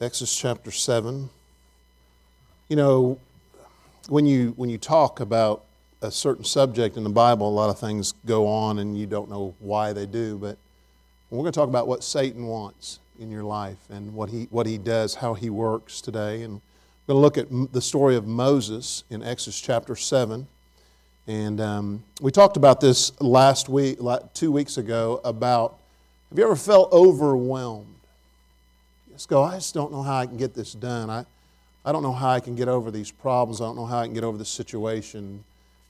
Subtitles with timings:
[0.00, 1.28] Exodus chapter 7.
[2.68, 3.18] You know,
[4.08, 5.64] when you, when you talk about
[6.00, 9.28] a certain subject in the Bible, a lot of things go on and you don't
[9.28, 10.38] know why they do.
[10.38, 10.56] But
[11.30, 14.68] we're going to talk about what Satan wants in your life and what he, what
[14.68, 16.42] he does, how he works today.
[16.42, 16.60] And
[17.08, 20.46] we're going to look at the story of Moses in Exodus chapter 7.
[21.26, 23.98] And um, we talked about this last week,
[24.32, 25.76] two weeks ago, about
[26.28, 27.97] have you ever felt overwhelmed?
[29.18, 31.10] Just go, I just don't know how I can get this done.
[31.10, 31.24] I,
[31.84, 33.60] I don't know how I can get over these problems.
[33.60, 35.42] I don't know how I can get over this situation.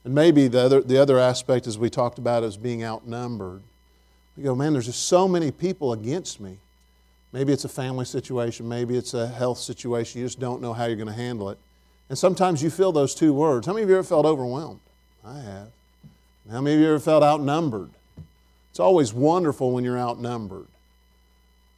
[0.03, 3.61] And maybe the other, the other aspect, as we talked about, is being outnumbered.
[4.35, 6.57] We go, man, there's just so many people against me.
[7.31, 10.21] Maybe it's a family situation, maybe it's a health situation.
[10.21, 11.59] You just don't know how you're going to handle it.
[12.09, 13.67] And sometimes you feel those two words.
[13.67, 14.79] How many of you ever felt overwhelmed?
[15.23, 15.67] I have.
[16.49, 17.91] How many of you ever felt outnumbered?
[18.71, 20.65] It's always wonderful when you're outnumbered.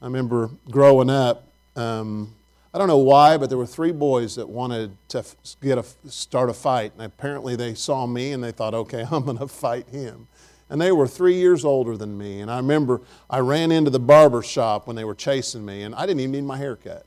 [0.02, 2.34] I remember growing up, um,
[2.74, 5.24] I don't know why, but there were three boys that wanted to
[5.62, 6.94] get a, start a fight.
[6.98, 10.28] And apparently they saw me and they thought, okay, I'm going to fight him.
[10.70, 12.40] And they were three years older than me.
[12.40, 15.94] And I remember I ran into the barber shop when they were chasing me, and
[15.94, 17.06] I didn't even need my haircut.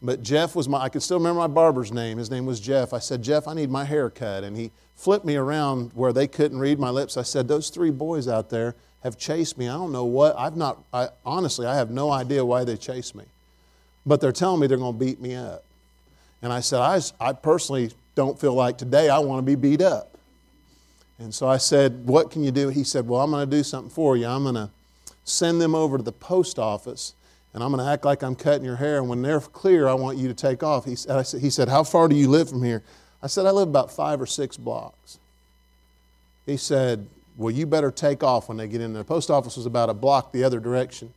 [0.00, 2.16] But Jeff was my, I can still remember my barber's name.
[2.18, 2.92] His name was Jeff.
[2.92, 4.44] I said, Jeff, I need my haircut.
[4.44, 7.16] And he flipped me around where they couldn't read my lips.
[7.16, 8.76] I said, Those three boys out there,
[9.06, 9.68] have chased me.
[9.68, 13.14] I don't know what, I've not, I, honestly, I have no idea why they chased
[13.14, 13.24] me.
[14.04, 15.64] But they're telling me they're going to beat me up.
[16.42, 19.80] And I said, I, I personally don't feel like today I want to be beat
[19.80, 20.16] up.
[21.18, 22.68] And so I said, What can you do?
[22.68, 24.26] He said, Well, I'm going to do something for you.
[24.26, 24.70] I'm going to
[25.24, 27.14] send them over to the post office
[27.54, 28.98] and I'm going to act like I'm cutting your hair.
[28.98, 30.84] And when they're clear, I want you to take off.
[30.84, 32.82] He said, said, he said, How far do you live from here?
[33.22, 35.18] I said, I live about five or six blocks.
[36.44, 39.02] He said, well, you better take off when they get in there.
[39.02, 41.12] The post office was about a block the other direction.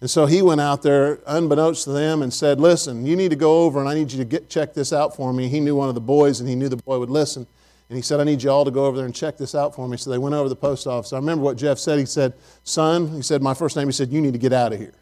[0.00, 3.36] And so he went out there, unbeknownst to them, and said, Listen, you need to
[3.36, 5.48] go over and I need you to get, check this out for me.
[5.48, 7.46] He knew one of the boys and he knew the boy would listen.
[7.88, 9.74] And he said, I need you all to go over there and check this out
[9.74, 9.96] for me.
[9.96, 11.12] So they went over to the post office.
[11.12, 11.98] I remember what Jeff said.
[11.98, 14.72] He said, Son, he said, my first name, he said, You need to get out
[14.72, 14.94] of here.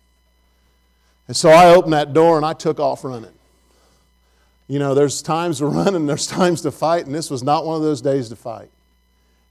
[1.27, 3.33] And so I opened that door and I took off running.
[4.69, 7.67] You know, there's times to run and there's times to fight, and this was not
[7.67, 8.71] one of those days to fight.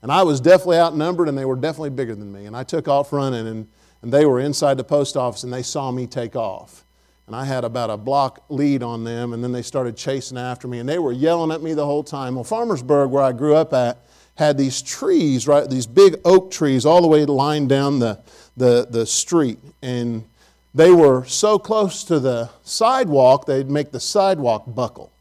[0.04, 2.46] And I was definitely outnumbered, and they were definitely bigger than me.
[2.46, 3.68] And I took off running, and,
[4.02, 6.84] and they were inside the post office, and they saw me take off.
[7.26, 10.68] And I had about a block lead on them, and then they started chasing after
[10.68, 12.36] me, and they were yelling at me the whole time.
[12.36, 13.98] Well, Farmersburg, where I grew up at,
[14.36, 18.20] had these trees, right, these big oak trees all the way lined down the,
[18.58, 19.60] the, the street.
[19.82, 20.26] And
[20.74, 25.13] they were so close to the sidewalk, they'd make the sidewalk buckle.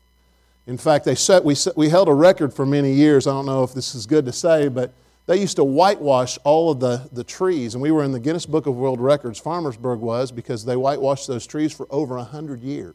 [0.67, 3.27] In fact, they set, we, set, we held a record for many years.
[3.27, 4.93] I don't know if this is good to say, but
[5.27, 7.75] they used to whitewash all of the, the trees.
[7.75, 11.27] And we were in the Guinness Book of World Records, Farmersburg was, because they whitewashed
[11.27, 12.95] those trees for over 100 years.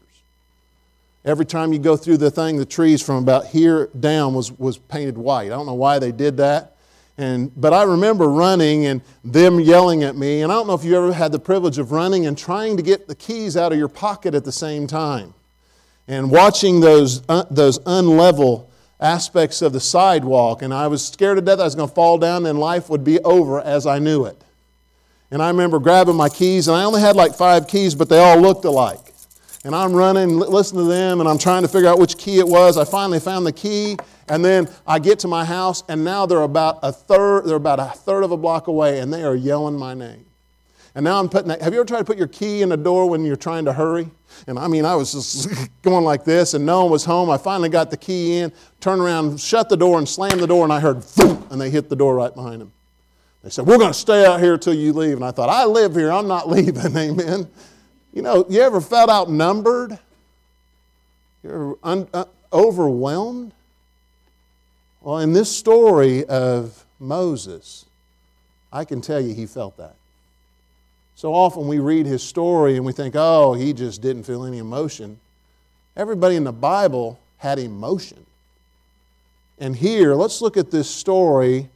[1.24, 4.78] Every time you go through the thing, the trees from about here down was, was
[4.78, 5.46] painted white.
[5.46, 6.76] I don't know why they did that.
[7.18, 10.42] And, but I remember running and them yelling at me.
[10.42, 12.82] And I don't know if you ever had the privilege of running and trying to
[12.82, 15.34] get the keys out of your pocket at the same time
[16.08, 18.66] and watching those, uh, those unlevel
[18.98, 20.62] aspects of the sidewalk.
[20.62, 23.04] And I was scared to death I was going to fall down and life would
[23.04, 24.42] be over as I knew it.
[25.30, 28.18] And I remember grabbing my keys, and I only had like five keys, but they
[28.18, 29.12] all looked alike.
[29.62, 32.48] And I'm running, listening to them, and I'm trying to figure out which key it
[32.48, 32.78] was.
[32.78, 33.98] I finally found the key,
[34.28, 37.78] and then I get to my house, and now they're about a third, they're about
[37.78, 40.24] a third of a block away, and they are yelling my name.
[40.94, 41.62] And now I'm putting that.
[41.62, 43.72] Have you ever tried to put your key in the door when you're trying to
[43.72, 44.08] hurry?
[44.46, 45.48] And I mean, I was just
[45.82, 47.30] going like this, and no one was home.
[47.30, 50.64] I finally got the key in, turned around, shut the door, and slammed the door,
[50.64, 51.04] and I heard
[51.50, 52.72] and they hit the door right behind them.
[53.42, 55.16] They said, We're going to stay out here till you leave.
[55.16, 57.48] And I thought, I live here, I'm not leaving, amen.
[58.12, 59.98] You know, you ever felt outnumbered?
[61.42, 63.52] You ever un- uh, overwhelmed?
[65.00, 67.86] Well, in this story of Moses,
[68.72, 69.94] I can tell you he felt that.
[71.18, 74.58] So often we read his story and we think, oh, he just didn't feel any
[74.58, 75.18] emotion.
[75.96, 78.24] Everybody in the Bible had emotion.
[79.58, 81.70] And here, let's look at this story.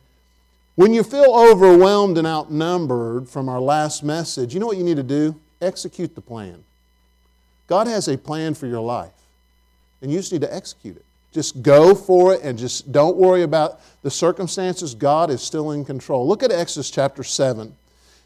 [0.76, 4.98] When you feel overwhelmed and outnumbered from our last message, you know what you need
[4.98, 5.34] to do?
[5.60, 6.62] Execute the plan.
[7.66, 9.10] God has a plan for your life,
[10.02, 11.04] and you just need to execute it.
[11.32, 14.94] Just go for it and just don't worry about the circumstances.
[14.94, 16.28] God is still in control.
[16.28, 17.74] Look at Exodus chapter 7.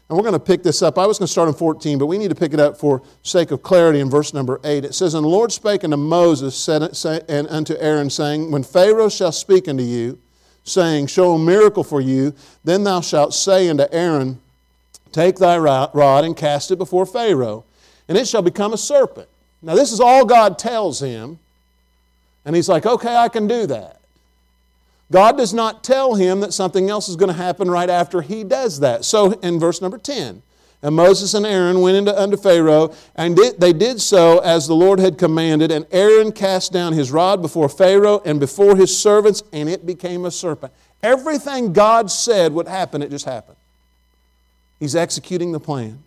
[0.09, 0.97] And we're going to pick this up.
[0.97, 3.01] I was going to start in 14, but we need to pick it up for
[3.23, 4.85] sake of clarity in verse number 8.
[4.85, 9.33] It says, And the Lord spake unto Moses and unto Aaron, saying, When Pharaoh shall
[9.33, 10.17] speak unto you,
[10.63, 12.33] saying, Show a miracle for you,
[12.63, 14.39] then thou shalt say unto Aaron,
[15.11, 17.65] Take thy rod and cast it before Pharaoh,
[18.07, 19.27] and it shall become a serpent.
[19.61, 21.39] Now, this is all God tells him,
[22.45, 23.99] and he's like, okay, I can do that.
[25.11, 28.43] God does not tell him that something else is going to happen right after he
[28.43, 29.05] does that.
[29.05, 30.41] So, in verse number 10,
[30.83, 34.75] and Moses and Aaron went into, unto Pharaoh, and did, they did so as the
[34.75, 35.71] Lord had commanded.
[35.71, 40.25] And Aaron cast down his rod before Pharaoh and before his servants, and it became
[40.25, 40.71] a serpent.
[41.01, 43.57] Everything God said would happen, it just happened.
[44.79, 45.99] He's executing the plan.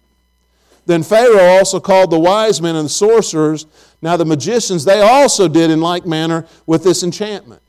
[0.87, 3.67] Then Pharaoh also called the wise men and the sorcerers.
[4.03, 7.63] Now, the magicians, they also did in like manner with this enchantment.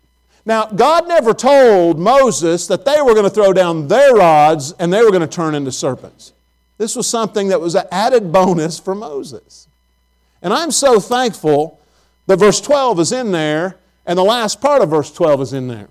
[0.46, 4.92] Now, God never told Moses that they were going to throw down their rods and
[4.92, 6.34] they were going to turn into serpents.
[6.78, 9.68] This was something that was an added bonus for Moses.
[10.42, 11.80] And I'm so thankful
[12.26, 15.68] that verse 12 is in there and the last part of verse 12 is in
[15.68, 15.88] there.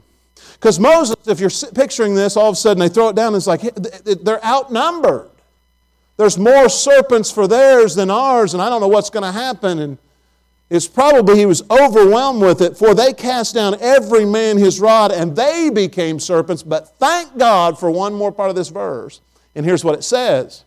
[0.55, 3.37] Because Moses, if you're picturing this, all of a sudden they throw it down, and
[3.37, 5.31] it's like they're outnumbered.
[6.17, 9.79] There's more serpents for theirs than ours, and I don't know what's going to happen.
[9.79, 9.99] And
[10.71, 15.11] it's probably he was overwhelmed with it, for they cast down every man his rod,
[15.11, 16.63] and they became serpents.
[16.63, 19.21] But thank God for one more part of this verse.
[19.57, 20.65] And here's what it says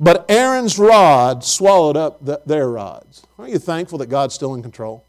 [0.00, 3.26] but Aaron's rod swallowed up the, their rods.
[3.38, 5.04] Aren't you thankful that God's still in control?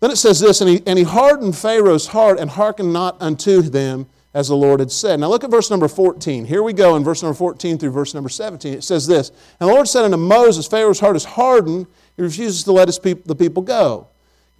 [0.00, 3.62] Then it says this, and he, and he hardened Pharaoh's heart and hearkened not unto
[3.62, 5.20] them as the Lord had said.
[5.20, 6.44] Now look at verse number 14.
[6.44, 8.74] Here we go in verse number 14 through verse number 17.
[8.74, 11.86] It says this And the Lord said unto Moses, Pharaoh's heart is hardened,
[12.16, 14.08] he refuses to let his people, the people go.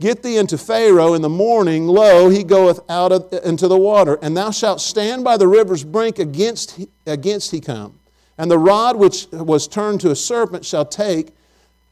[0.00, 4.18] Get thee into Pharaoh in the morning, lo, he goeth out of, into the water,
[4.22, 8.00] and thou shalt stand by the river's brink against, against he come.
[8.36, 11.32] And the rod which was turned to a serpent shall take,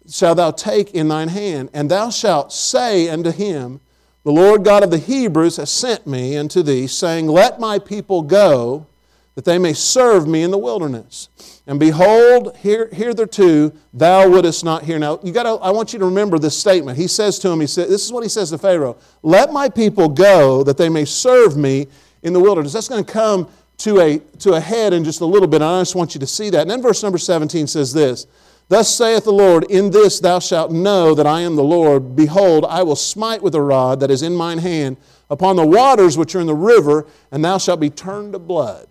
[0.08, 3.81] shall thou take in thine hand, and thou shalt say unto him,
[4.24, 8.22] The Lord God of the Hebrews has sent me unto thee, saying, Let my people
[8.22, 8.86] go,
[9.34, 11.28] that they may serve me in the wilderness.
[11.66, 14.98] And behold, here, hitherto thou wouldest not hear.
[14.98, 16.98] Now, you gotta, I want you to remember this statement.
[16.98, 19.69] He says to him, he said, This is what he says to Pharaoh Let my
[19.69, 21.88] people go, that they may serve me
[22.22, 22.72] in the wilderness.
[22.72, 23.48] That's going to come
[23.78, 25.56] to a, to a head in just a little bit.
[25.56, 26.60] And I just want you to see that.
[26.60, 28.26] And then verse number 17 says this
[28.72, 32.16] Thus saith the Lord, In this thou shalt know that I am the Lord.
[32.16, 34.96] Behold, I will smite with a rod that is in mine hand
[35.28, 38.88] upon the waters which are in the river, and thou shalt be turned to blood.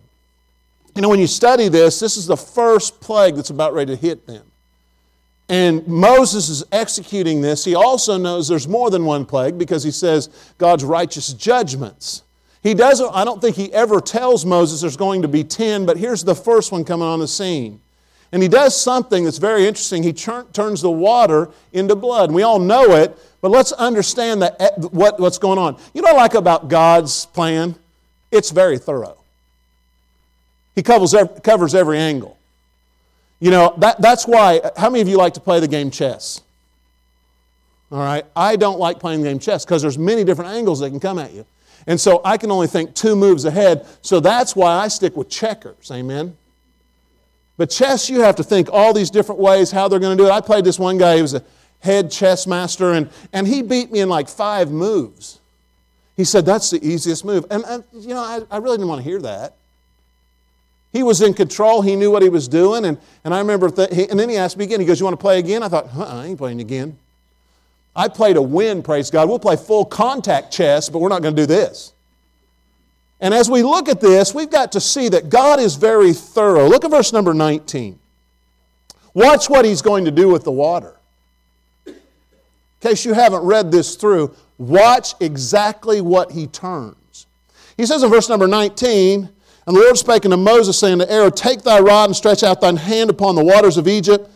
[0.93, 3.99] You know, when you study this, this is the first plague that's about ready to
[3.99, 4.43] hit them.
[5.49, 7.65] And Moses is executing this.
[7.65, 10.29] He also knows there's more than one plague because he says
[10.59, 12.21] God's righteous judgments.
[12.61, 15.97] He doesn't, I don't think he ever tells Moses there's going to be 10, but
[15.97, 17.80] here's the first one coming on the scene.
[18.31, 20.03] And he does something that's very interesting.
[20.03, 22.29] He turns the water into blood.
[22.29, 25.77] And we all know it, but let's understand eh, what, what's going on.
[25.93, 27.75] You know what I like about God's plan?
[28.31, 29.17] It's very thorough.
[30.75, 32.37] He covers every, covers every angle.
[33.41, 36.41] You know, that, that's why, how many of you like to play the game chess?
[37.91, 40.91] All right, I don't like playing the game chess because there's many different angles that
[40.91, 41.45] can come at you.
[41.87, 43.85] And so I can only think two moves ahead.
[44.01, 45.91] So that's why I stick with checkers.
[45.91, 46.37] Amen.
[47.57, 50.27] But chess, you have to think all these different ways how they're going to do
[50.27, 50.31] it.
[50.31, 51.44] I played this one guy, he was a
[51.80, 55.39] head chess master, and, and he beat me in like five moves.
[56.15, 57.45] He said, That's the easiest move.
[57.50, 59.56] And, and you know, I, I really didn't want to hear that.
[60.94, 61.81] He was in control.
[61.81, 62.86] He knew what he was doing.
[62.86, 64.80] And, and I remember, th- he, and then he asked me again.
[64.80, 65.63] He goes, You want to play again?
[65.63, 66.98] I thought, uh I ain't playing again.
[67.96, 69.27] I played a win, praise God.
[69.27, 71.91] We'll play full contact chess, but we're not going to do this.
[73.21, 76.67] And as we look at this, we've got to see that God is very thorough.
[76.67, 77.99] Look at verse number 19.
[79.13, 80.95] Watch what he's going to do with the water.
[81.85, 81.93] In
[82.81, 87.27] case you haven't read this through, watch exactly what he turns.
[87.77, 89.29] He says in verse number 19,
[89.67, 92.59] And the Lord spake unto Moses, saying to Aaron, Take thy rod and stretch out
[92.59, 94.27] thine hand upon the waters of Egypt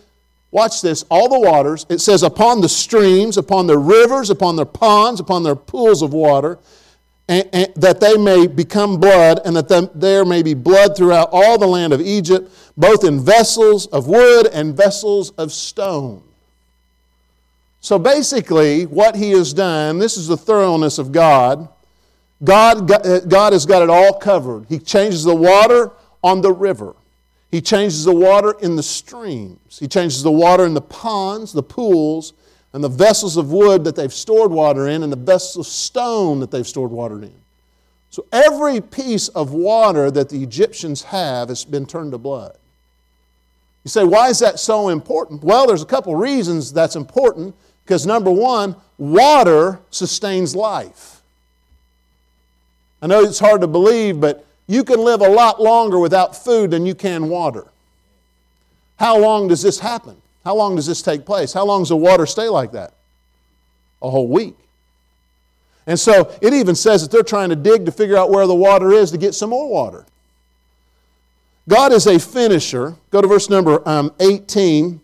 [0.55, 1.85] Watch this, all the waters.
[1.89, 6.13] It says, upon the streams, upon the rivers, upon their ponds, upon their pools of
[6.13, 6.59] water,
[7.27, 11.57] and, and, that they may become blood, and that there may be blood throughout all
[11.57, 16.21] the land of Egypt, both in vessels of wood and vessels of stone.
[17.81, 21.69] So basically, what he has done, this is the thoroughness of God.
[22.43, 24.65] God, uh, God has got it all covered.
[24.67, 25.91] He changes the water
[26.23, 26.95] on the river.
[27.51, 29.79] He changes the water in the streams.
[29.79, 32.33] He changes the water in the ponds, the pools,
[32.75, 36.41] and the vessels of wood that they've stored water in, and the vessels of stone
[36.41, 37.31] that they've stored water in.
[38.09, 42.57] So every piece of water that the Egyptians have has been turned to blood.
[43.85, 45.41] You say, why is that so important?
[45.41, 47.55] Well, there's a couple reasons that's important.
[47.85, 51.21] Because number one, water sustains life.
[53.01, 56.71] I know it's hard to believe, but you can live a lot longer without food
[56.71, 57.67] than you can water.
[58.99, 60.17] How long does this happen?
[60.45, 61.51] How long does this take place?
[61.51, 62.93] How long does the water stay like that?
[64.01, 64.55] A whole week.
[65.87, 68.55] And so it even says that they're trying to dig to figure out where the
[68.55, 70.05] water is to get some more water.
[71.67, 72.95] God is a finisher.
[73.09, 75.01] Go to verse number um, 18.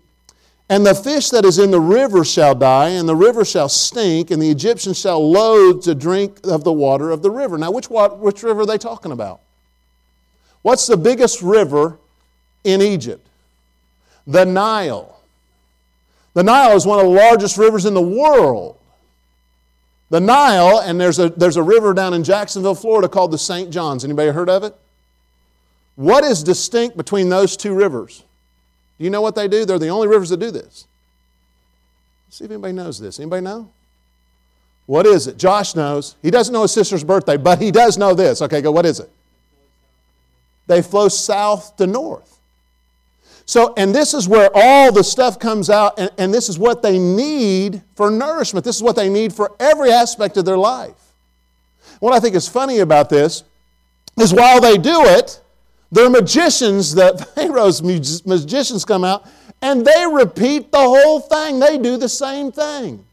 [0.70, 4.32] And the fish that is in the river shall die, and the river shall stink,
[4.32, 7.58] and the Egyptians shall loathe to drink of the water of the river.
[7.58, 9.42] Now, which, water, which river are they talking about?
[10.62, 11.98] What's the biggest river
[12.64, 13.28] in Egypt?
[14.28, 15.21] The Nile.
[16.34, 18.78] The Nile is one of the largest rivers in the world.
[20.10, 23.72] The Nile, and there's a, there's a river down in Jacksonville, Florida called the St.
[23.72, 24.04] Johns.
[24.04, 24.76] Anybody heard of it?
[25.96, 28.24] What is distinct between those two rivers?
[28.98, 29.66] Do you know what they do?
[29.66, 30.86] They're the only rivers that do this.
[32.28, 33.20] Let's see if anybody knows this.
[33.20, 33.70] Anybody know?
[34.86, 35.38] What is it?
[35.38, 36.16] Josh knows.
[36.22, 38.42] He doesn't know his sister's birthday, but he does know this.
[38.42, 39.10] Okay, go, what is it?
[40.68, 42.31] They flow south to north.
[43.52, 46.82] So, and this is where all the stuff comes out, and, and this is what
[46.82, 48.64] they need for nourishment.
[48.64, 51.12] This is what they need for every aspect of their life.
[52.00, 53.44] What I think is funny about this
[54.18, 55.42] is while they do it,
[55.92, 59.28] they're magicians that Pharaoh's magicians come out
[59.62, 61.60] and they repeat the whole thing.
[61.60, 63.04] They do the same thing.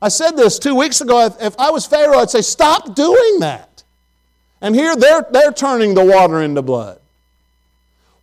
[0.00, 1.26] I said this two weeks ago.
[1.26, 3.82] If, if I was Pharaoh, I'd say, stop doing that.
[4.60, 7.00] And here they're, they're turning the water into blood.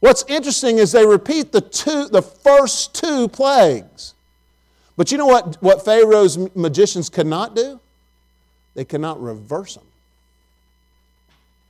[0.06, 4.14] What's interesting is they repeat the, two, the first two plagues.
[4.96, 7.80] But you know what, what Pharaoh's magicians cannot do?
[8.76, 9.86] They cannot reverse them.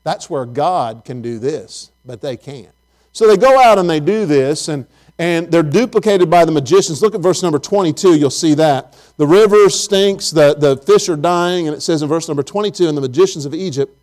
[0.03, 2.73] That's where God can do this, but they can't.
[3.13, 4.85] So they go out and they do this, and,
[5.17, 7.01] and they're duplicated by the magicians.
[7.01, 8.97] Look at verse number 22, you'll see that.
[9.15, 12.89] The river stinks, the, the fish are dying, and it says in verse number 22,
[12.89, 13.97] and the magicians of Egypt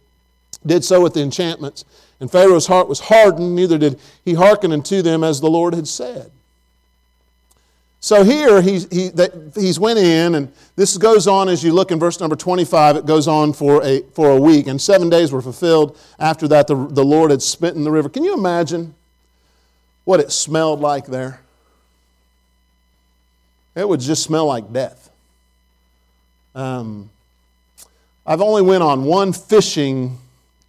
[0.65, 1.85] did so with the enchantments.
[2.23, 5.89] And Pharaoh's heart was hardened, neither did he hearken unto them as the Lord had
[5.89, 6.31] said.
[7.99, 9.11] So here he's, he,
[9.57, 12.99] he's went in, and this goes on as you look in verse number 25.
[12.99, 15.99] It goes on for a, for a week, and seven days were fulfilled.
[16.21, 18.09] After that, the, the Lord had spit in the river.
[18.09, 18.95] Can you imagine
[20.05, 21.41] what it smelled like there?
[23.75, 25.11] It would just smell like death.
[26.55, 27.11] Um,
[28.25, 30.19] I've only went on one fishing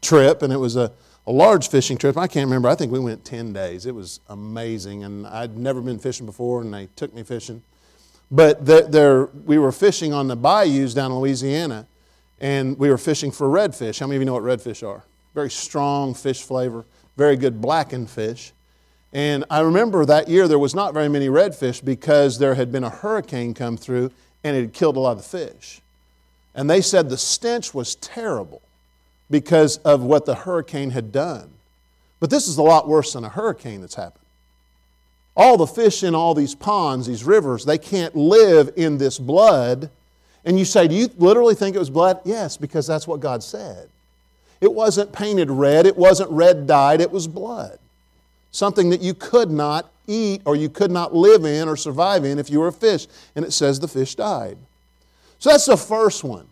[0.01, 0.91] trip, and it was a
[1.25, 2.17] a large fishing trip.
[2.17, 2.67] I can't remember.
[2.67, 3.85] I think we went 10 days.
[3.85, 5.03] It was amazing.
[5.03, 7.61] And I'd never been fishing before, and they took me fishing.
[8.29, 11.87] But there, we were fishing on the bayous down in Louisiana,
[12.39, 13.99] and we were fishing for redfish.
[13.99, 15.03] How many of you know what redfish are?
[15.33, 18.51] Very strong fish flavor, very good blackened fish.
[19.13, 22.83] And I remember that year there was not very many redfish because there had been
[22.83, 24.11] a hurricane come through
[24.43, 25.81] and it had killed a lot of fish.
[26.55, 28.63] And they said the stench was terrible
[29.33, 31.49] because of what the hurricane had done.
[32.19, 34.23] But this is a lot worse than a hurricane that's happened.
[35.35, 39.89] All the fish in all these ponds, these rivers, they can't live in this blood.
[40.45, 42.19] And you say, Do you literally think it was blood?
[42.23, 43.89] Yes, because that's what God said.
[44.61, 47.79] It wasn't painted red, it wasn't red dyed, it was blood.
[48.51, 52.37] Something that you could not eat or you could not live in or survive in
[52.37, 53.07] if you were a fish.
[53.35, 54.59] And it says the fish died.
[55.39, 56.47] So that's the first one.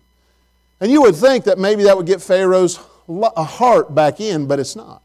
[0.81, 4.59] And you would think that maybe that would get Pharaoh's uh, heart back in, but
[4.59, 5.01] it's not.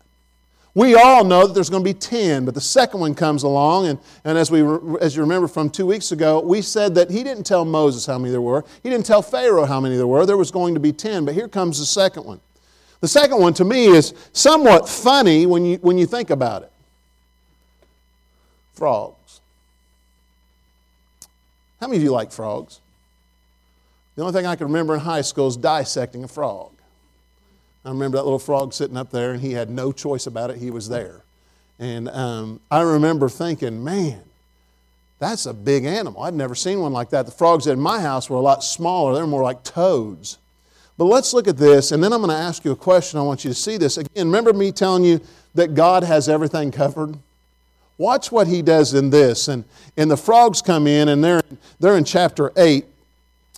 [0.75, 3.87] We all know that there's going to be 10, but the second one comes along,
[3.87, 4.61] and, and as, we,
[5.01, 8.19] as you remember from two weeks ago, we said that he didn't tell Moses how
[8.19, 8.65] many there were.
[8.83, 10.27] He didn't tell Pharaoh how many there were.
[10.27, 12.41] There was going to be 10, but here comes the second one.
[13.01, 16.73] The second one to me is somewhat funny when you, when you think about it
[18.77, 19.41] frogs.
[21.81, 22.81] How many of you like frogs?
[24.17, 26.73] The only thing I can remember in high school is dissecting a frog.
[27.85, 30.57] I remember that little frog sitting up there, and he had no choice about it.
[30.57, 31.23] He was there.
[31.79, 34.23] And um, I remember thinking, man,
[35.19, 36.23] that's a big animal.
[36.23, 37.27] I'd never seen one like that.
[37.27, 40.39] The frogs in my house were a lot smaller, they're more like toads.
[40.99, 43.21] But let's look at this, and then I'm going to ask you a question.
[43.21, 43.99] I want you to see this.
[43.99, 45.21] Again, remember me telling you
[45.55, 47.19] that God has everything covered?
[47.99, 49.49] Watch what he does in this.
[49.49, 49.65] And,
[49.99, 51.43] and the frogs come in, and they're,
[51.79, 52.87] they're in chapter 8.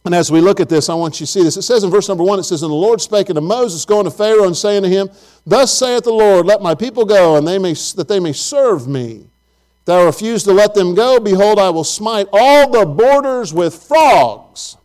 [0.05, 1.57] And as we look at this, I want you to see this.
[1.57, 4.05] It says in verse number one, it says, And the Lord spake unto Moses, going
[4.05, 5.11] to Pharaoh and saying to him,
[5.45, 8.87] Thus saith the Lord, Let my people go, and they may, that they may serve
[8.87, 9.27] me.
[9.81, 13.75] If thou refuse to let them go, behold, I will smite all the borders with
[13.75, 14.77] frogs.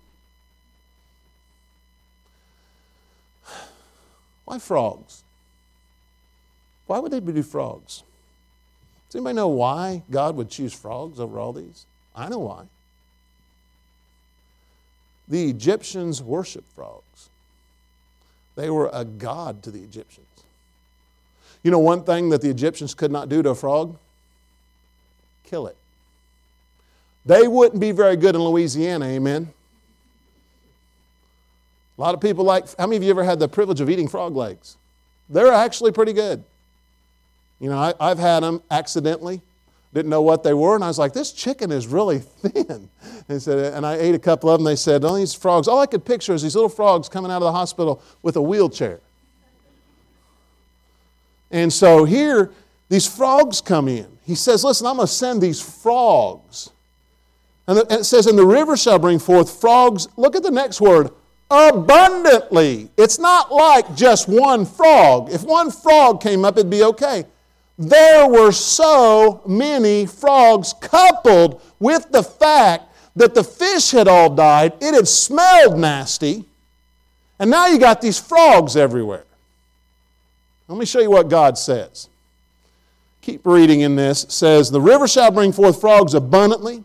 [4.45, 5.23] Why frogs?
[6.87, 8.03] Why would they do frogs?
[9.07, 11.85] Does anybody know why God would choose frogs over all these?
[12.15, 12.63] I know why.
[15.27, 17.29] The Egyptians worshiped frogs.
[18.55, 20.27] They were a god to the Egyptians.
[21.63, 23.97] You know one thing that the Egyptians could not do to a frog?
[25.45, 25.77] Kill it.
[27.25, 29.53] They wouldn't be very good in Louisiana, amen?
[31.97, 34.07] A lot of people like, how many of you ever had the privilege of eating
[34.07, 34.75] frog legs?
[35.29, 36.43] They're actually pretty good.
[37.59, 39.41] You know, I, have had them accidentally,
[39.93, 42.89] didn't know what they were, and I was like, this chicken is really thin.
[43.29, 44.65] And, said, and I ate a couple of them.
[44.65, 47.37] They said, all these frogs, all I could picture is these little frogs coming out
[47.37, 48.99] of the hospital with a wheelchair.
[51.51, 52.51] And so here,
[52.89, 54.07] these frogs come in.
[54.25, 56.71] He says, listen, I'm going to send these frogs.
[57.67, 60.07] And it says, and the river shall bring forth frogs.
[60.17, 61.11] Look at the next word
[61.49, 62.89] abundantly.
[62.97, 65.29] It's not like just one frog.
[65.31, 67.25] If one frog came up, it'd be okay.
[67.77, 72.83] There were so many frogs coupled with the fact
[73.15, 76.45] that the fish had all died, it had smelled nasty,
[77.39, 79.25] and now you got these frogs everywhere.
[80.67, 82.09] Let me show you what God says.
[83.21, 84.23] Keep reading in this.
[84.23, 86.83] It says, The river shall bring forth frogs abundantly,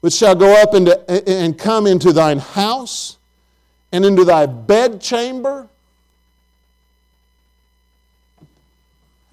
[0.00, 3.18] which shall go up into, and come into thine house
[3.92, 5.68] and into thy bedchamber.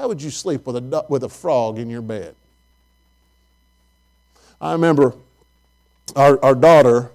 [0.04, 2.36] How would you sleep with a, with a frog in your bed?
[4.60, 5.16] I remember
[6.14, 7.10] our, our daughter,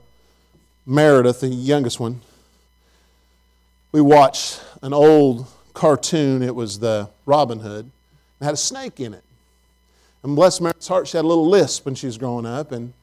[0.87, 2.23] Meredith, the youngest one,
[3.93, 6.41] we watched an old cartoon.
[6.41, 7.91] It was the Robin Hood.
[8.41, 9.25] It had a snake in it.
[10.23, 12.73] And bless Meredith's heart, she had a little lisp when she was growing up.
[12.73, 12.95] And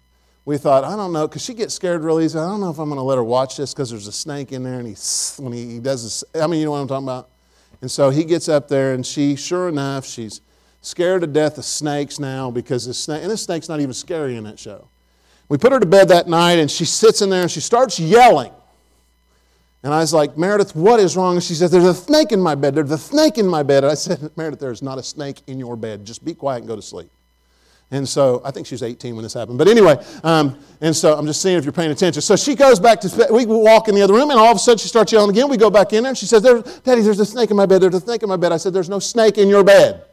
[0.46, 2.40] we thought, I don't know, because she gets scared real easy.
[2.40, 4.52] I don't know if I'm going to let her watch this because there's a snake
[4.52, 4.96] in there and he,
[5.40, 7.30] when he, he does this, I mean, you know what I'm talking about?
[7.82, 10.42] And so he gets up there and she, sure enough, she's
[10.82, 14.38] scared to death of snakes now because the snake, and this snake's not even scary
[14.38, 14.88] in that show.
[15.50, 18.00] We put her to bed that night and she sits in there and she starts
[18.00, 18.52] yelling.
[19.84, 21.36] And I was like, Meredith, what is wrong?
[21.36, 22.74] And she said, There's a snake in my bed.
[22.74, 23.84] There's a snake in my bed.
[23.84, 26.06] And I said, Meredith, there's not a snake in your bed.
[26.06, 27.12] Just be quiet and go to sleep.
[27.92, 29.58] And so I think she was 18 when this happened.
[29.58, 32.22] But anyway, um, and so I'm just seeing if you're paying attention.
[32.22, 34.60] So she goes back to, we walk in the other room, and all of a
[34.60, 35.50] sudden she starts yelling again.
[35.50, 37.68] We go back in there, and she says, there, Daddy, there's a snake in my
[37.68, 37.82] bed.
[37.82, 38.52] There's a snake in my bed.
[38.52, 40.04] I said, There's no snake in your bed.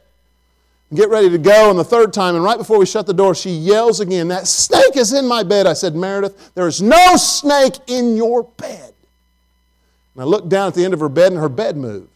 [0.93, 1.71] Get ready to go.
[1.71, 4.47] And the third time, and right before we shut the door, she yells again, That
[4.47, 5.65] snake is in my bed.
[5.65, 8.93] I said, Meredith, there is no snake in your bed.
[10.13, 12.09] And I looked down at the end of her bed, and her bed moved.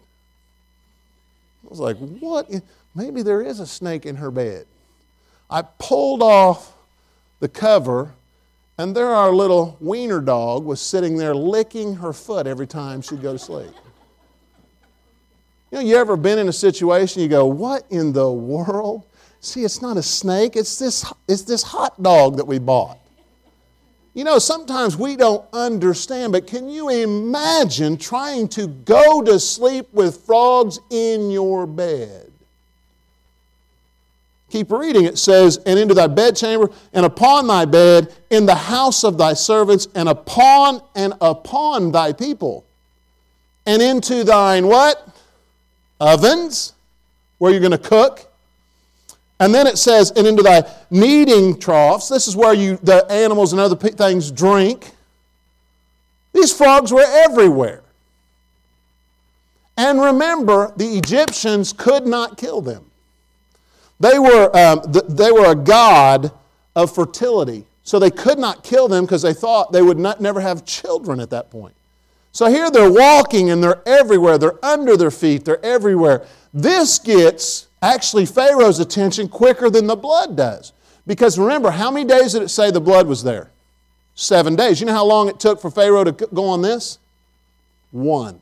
[1.65, 2.51] I was like, What?
[2.93, 4.65] Maybe there is a snake in her bed.
[5.49, 6.73] I pulled off
[7.39, 8.13] the cover,
[8.77, 13.21] and there our little wiener dog was sitting there licking her foot every time she'd
[13.21, 13.71] go to sleep.
[15.71, 19.03] You know, you ever been in a situation you go, What in the world?
[19.39, 22.97] See, it's not a snake, it's this, it's this hot dog that we bought.
[24.13, 29.93] You know, sometimes we don't understand, but can you imagine trying to go to sleep
[29.93, 32.26] with frogs in your bed?
[34.49, 35.05] Keep reading.
[35.05, 39.33] It says, And into thy bedchamber, and upon thy bed, in the house of thy
[39.33, 42.65] servants, and upon and upon thy people.
[43.65, 45.07] And into thine what?
[45.99, 46.73] Ovens,
[47.39, 48.31] where you're going to cook.
[49.39, 52.09] And then it says, and into thy kneading troughs.
[52.09, 54.91] This is where you the animals and other things drink.
[56.33, 57.83] These frogs were everywhere.
[59.75, 62.86] And remember, the Egyptians could not kill them.
[63.99, 66.31] They were, um, they were a god
[66.75, 67.65] of fertility.
[67.83, 71.19] So they could not kill them because they thought they would not, never have children
[71.19, 71.73] at that point.
[72.33, 74.37] So here they're walking and they're everywhere.
[74.37, 76.27] They're under their feet, they're everywhere.
[76.53, 80.73] This gets actually Pharaoh's attention quicker than the blood does.
[81.07, 83.49] Because remember, how many days did it say the blood was there?
[84.13, 84.81] Seven days.
[84.81, 86.99] You know how long it took for Pharaoh to go on this?
[87.91, 88.33] One.
[88.33, 88.39] He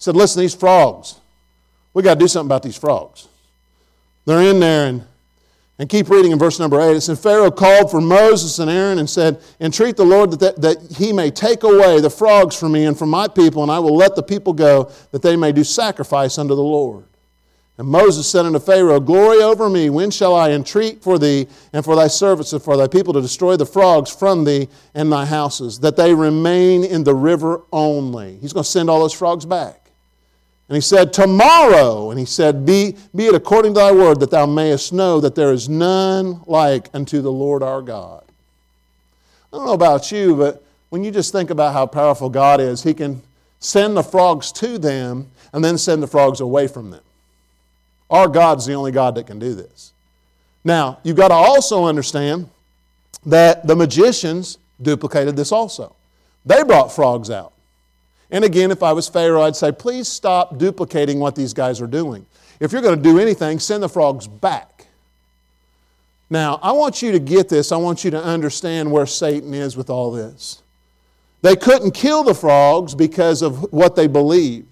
[0.00, 1.20] said, Listen, these frogs,
[1.94, 3.28] we got to do something about these frogs.
[4.24, 5.04] They're in there and,
[5.78, 6.96] and keep reading in verse number 8.
[6.96, 10.62] It says, Pharaoh called for Moses and Aaron and said, Entreat the Lord that, that,
[10.62, 13.78] that he may take away the frogs from me and from my people, and I
[13.78, 17.04] will let the people go, that they may do sacrifice unto the Lord.
[17.78, 21.84] And Moses said unto Pharaoh, Glory over me, when shall I entreat for thee and
[21.84, 25.24] for thy servants and for thy people to destroy the frogs from thee and thy
[25.24, 28.36] houses, that they remain in the river only?
[28.36, 29.81] He's going to send all those frogs back.
[30.72, 34.30] And he said, Tomorrow, and he said, be, be it according to thy word, that
[34.30, 38.24] thou mayest know that there is none like unto the Lord our God.
[39.52, 42.82] I don't know about you, but when you just think about how powerful God is,
[42.82, 43.20] he can
[43.60, 47.02] send the frogs to them and then send the frogs away from them.
[48.08, 49.92] Our God's the only God that can do this.
[50.64, 52.48] Now, you've got to also understand
[53.26, 55.94] that the magicians duplicated this also.
[56.46, 57.51] They brought frogs out.
[58.32, 61.86] And again, if I was Pharaoh, I'd say, please stop duplicating what these guys are
[61.86, 62.24] doing.
[62.58, 64.86] If you're going to do anything, send the frogs back.
[66.30, 67.72] Now, I want you to get this.
[67.72, 70.62] I want you to understand where Satan is with all this.
[71.42, 74.71] They couldn't kill the frogs because of what they believed.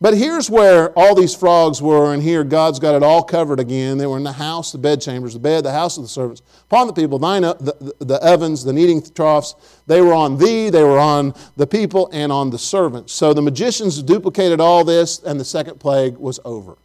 [0.00, 3.96] But here's where all these frogs were, and here God's got it all covered again.
[3.96, 6.42] They were in the house, the bedchambers, the bed, the house of the servants.
[6.64, 9.54] Upon the people, thine, uh, the, the, the ovens, the kneading troughs,
[9.86, 13.12] they were on thee, they were on the people, and on the servants.
[13.12, 16.76] So the magicians duplicated all this, and the second plague was over.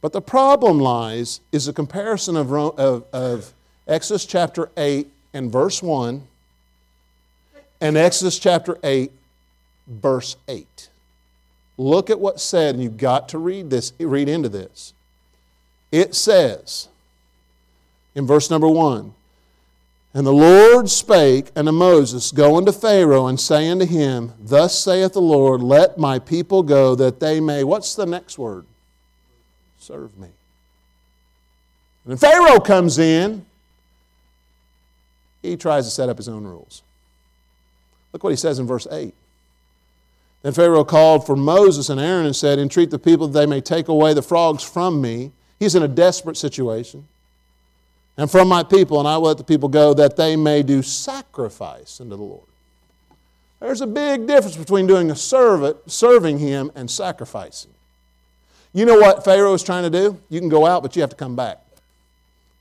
[0.00, 3.52] But the problem lies is a comparison of, of, of
[3.88, 6.22] Exodus chapter 8 and verse 1
[7.80, 9.12] and Exodus chapter 8,
[9.86, 10.87] verse 8.
[11.78, 14.92] Look at what's said, and you've got to read this, read into this.
[15.92, 16.88] It says
[18.16, 19.14] in verse number 1
[20.12, 25.12] And the Lord spake unto Moses, Go unto Pharaoh, and say unto him, Thus saith
[25.12, 28.66] the Lord, Let my people go, that they may, what's the next word?
[29.78, 30.28] Serve me.
[32.04, 33.46] And Pharaoh comes in,
[35.42, 36.82] he tries to set up his own rules.
[38.12, 39.14] Look what he says in verse 8.
[40.42, 43.60] Then Pharaoh called for Moses and Aaron and said, Entreat the people that they may
[43.60, 45.32] take away the frogs from me.
[45.58, 47.08] He's in a desperate situation.
[48.16, 50.82] And from my people, and I will let the people go that they may do
[50.82, 52.42] sacrifice unto the Lord.
[53.60, 57.72] There's a big difference between doing a servant, serving him, and sacrificing.
[58.72, 60.20] You know what Pharaoh is trying to do?
[60.28, 61.58] You can go out, but you have to come back.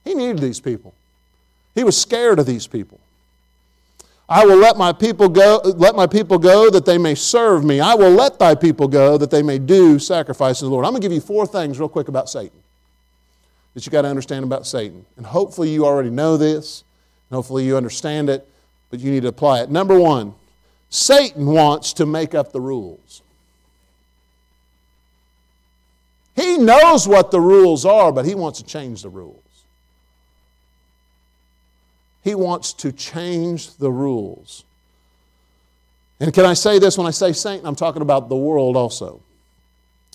[0.04, 0.94] He needed these people.
[1.76, 3.00] He was scared of these people.
[4.30, 7.80] I will let my people go, let my people go that they may serve me.
[7.80, 10.86] I will let thy people go that they may do sacrifice to the Lord.
[10.86, 12.60] I'm going to give you four things real quick about Satan
[13.74, 15.06] that you got to understand about Satan.
[15.18, 16.84] And hopefully you already know this,
[17.30, 18.46] and hopefully you understand it,
[18.90, 19.70] but you need to apply it.
[19.70, 20.34] Number one,
[20.90, 23.22] Satan wants to make up the rules.
[26.36, 29.44] He knows what the rules are, but he wants to change the rules.
[32.28, 34.66] He wants to change the rules.
[36.20, 37.66] And can I say this when I say Satan?
[37.66, 39.22] I'm talking about the world also.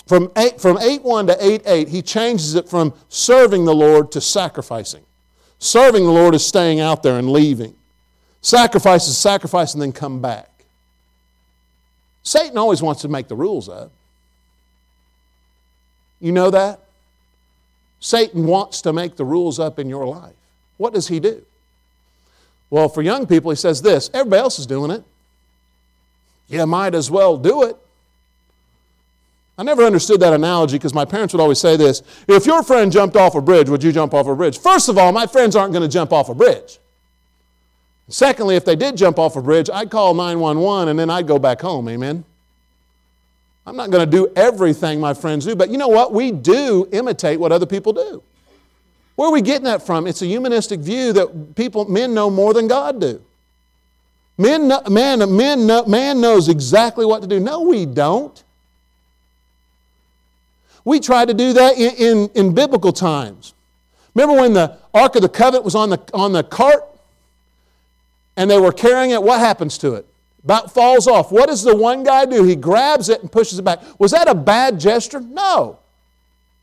[0.07, 4.13] From 8, from 8 1 to 8 8, he changes it from serving the Lord
[4.13, 5.03] to sacrificing.
[5.59, 7.75] Serving the Lord is staying out there and leaving.
[8.43, 10.51] Sacrifice is sacrifice and then come back.
[12.25, 13.91] Satan always wants to make the rules up.
[16.21, 16.79] You know that?
[18.01, 20.37] Satan wants to make the rules up in your life.
[20.77, 21.43] What does he do?
[22.73, 25.05] Well, for young people, he says this everybody else is doing it.
[26.49, 27.77] You might as well do it.
[29.59, 32.91] I never understood that analogy because my parents would always say this if your friend
[32.91, 34.59] jumped off a bridge, would you jump off a bridge?
[34.59, 36.79] First of all, my friends aren't going to jump off a bridge.
[38.09, 41.39] Secondly, if they did jump off a bridge, I'd call 911 and then I'd go
[41.39, 41.91] back home.
[41.91, 42.25] Amen.
[43.67, 46.15] I'm not going to do everything my friends do, but you know what?
[46.15, 48.23] We do imitate what other people do.
[49.23, 50.09] Where are we getting that from?
[50.09, 53.23] It's a humanistic view that people, men know more than God do.
[54.37, 57.39] Men, man, men, man knows exactly what to do.
[57.39, 58.43] No, we don't.
[60.85, 63.55] We try to do that in, in, in, biblical times.
[64.13, 66.83] Remember when the Ark of the Covenant was on the, on the cart
[68.37, 69.23] and they were carrying it?
[69.23, 70.07] What happens to it?
[70.43, 71.31] About falls off.
[71.31, 72.43] What does the one guy do?
[72.43, 73.83] He grabs it and pushes it back.
[74.01, 75.21] Was that a bad gesture?
[75.21, 75.79] No.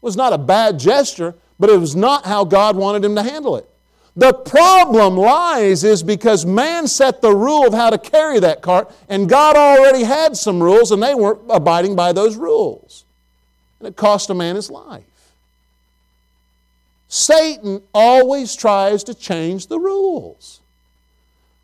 [0.01, 3.23] It was not a bad gesture, but it was not how God wanted him to
[3.23, 3.69] handle it.
[4.15, 8.91] The problem lies is because man set the rule of how to carry that cart,
[9.07, 13.05] and God already had some rules, and they weren't abiding by those rules.
[13.79, 15.03] And it cost a man his life.
[17.07, 20.59] Satan always tries to change the rules.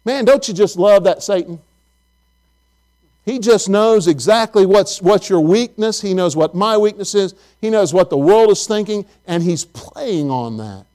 [0.03, 1.59] Man, don't you just love that Satan?
[3.25, 5.99] He just knows exactly what's, what's your weakness.
[5.99, 7.33] He knows what my weakness is.
[7.59, 10.85] He knows what the world is thinking, and he's playing on that.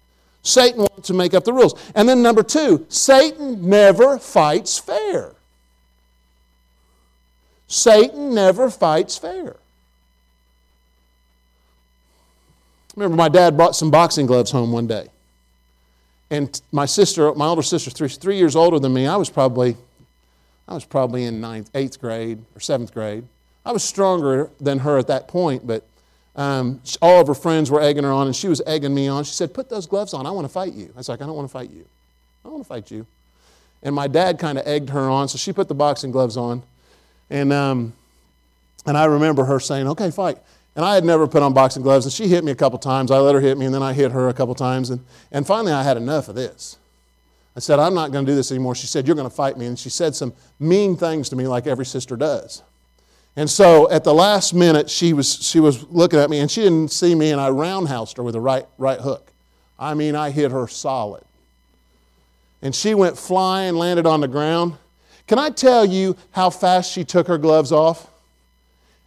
[0.42, 1.74] Satan wants to make up the rules.
[1.94, 5.32] And then, number two, Satan never fights fair.
[7.66, 9.56] Satan never fights fair.
[12.96, 15.08] remember my dad brought some boxing gloves home one day.
[16.30, 19.76] And my sister, my older sister, three, three years older than me, I was probably
[20.70, 23.24] I was probably in ninth, eighth grade or seventh grade.
[23.66, 25.85] I was stronger than her at that point, but
[26.37, 29.24] um, all of her friends were egging her on, and she was egging me on.
[29.24, 30.26] She said, Put those gloves on.
[30.26, 30.90] I want to fight you.
[30.94, 31.85] I was like, I don't want to fight you.
[32.44, 33.04] I don't want to fight you.
[33.83, 36.62] And my dad kind of egged her on, so she put the boxing gloves on.
[37.28, 37.92] And, um,
[38.87, 40.38] and I remember her saying, Okay, fight.
[40.76, 43.11] And I had never put on boxing gloves, and she hit me a couple times.
[43.11, 44.88] I let her hit me, and then I hit her a couple times.
[44.88, 46.78] And, and finally, I had enough of this.
[47.56, 48.74] I said, I'm not going to do this anymore.
[48.74, 49.66] She said, You're going to fight me.
[49.66, 52.62] And she said some mean things to me, like every sister does.
[53.36, 56.62] And so at the last minute, she was, she was looking at me, and she
[56.62, 59.30] didn't see me, and I roundhoused her with a right, right hook.
[59.78, 61.22] I mean, I hit her solid.
[62.60, 64.74] And she went flying, landed on the ground.
[65.26, 68.08] Can I tell you how fast she took her gloves off?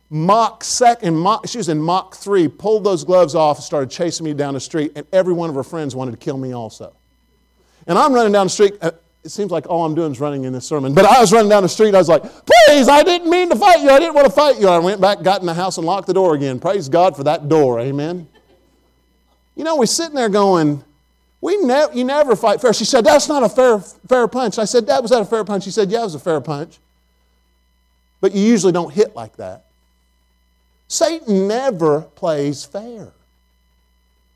[0.10, 4.24] Mach second, Mach, she was in Mach 3, pulled those gloves off and started chasing
[4.26, 6.94] me down the street, and every one of her friends wanted to kill me also.
[7.88, 8.76] And I'm running down the street.
[8.82, 8.92] Uh,
[9.24, 10.94] it seems like all I'm doing is running in this sermon.
[10.94, 11.96] But I was running down the street.
[11.96, 13.90] I was like, please, I didn't mean to fight you.
[13.90, 14.68] I didn't want to fight you.
[14.68, 16.60] I went back, got in the house, and locked the door again.
[16.60, 17.80] Praise God for that door.
[17.80, 18.28] Amen.
[19.56, 20.84] You know, we're sitting there going,
[21.40, 22.74] we ne- you never fight fair.
[22.74, 24.60] She said, that's not a fair, fair punch.
[24.60, 25.64] I said, that was that a fair punch?
[25.64, 26.80] She said, yeah, it was a fair punch.
[28.20, 29.66] But you usually don't hit like that.
[30.88, 33.12] Satan never plays fair.